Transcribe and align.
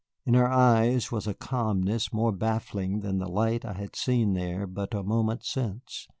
In 0.25 0.33
her 0.33 0.49
eyes 0.49 1.11
was 1.11 1.27
a 1.27 1.35
calmness 1.35 2.11
more 2.11 2.31
baffling 2.31 3.01
than 3.01 3.19
the 3.19 3.27
light 3.29 3.63
I 3.63 3.73
had 3.73 3.95
seen 3.95 4.33
there 4.33 4.65
but 4.65 4.95
a 4.95 5.03
moment 5.03 5.43
since. 5.45 6.07